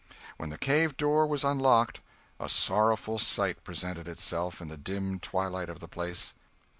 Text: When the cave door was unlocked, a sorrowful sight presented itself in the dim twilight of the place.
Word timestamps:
When 0.37 0.49
the 0.49 0.57
cave 0.57 0.97
door 0.97 1.27
was 1.27 1.43
unlocked, 1.43 1.99
a 2.39 2.49
sorrowful 2.49 3.19
sight 3.19 3.63
presented 3.63 4.07
itself 4.07 4.59
in 4.59 4.67
the 4.67 4.75
dim 4.75 5.19
twilight 5.19 5.69
of 5.69 5.79
the 5.79 5.87
place. 5.87 6.33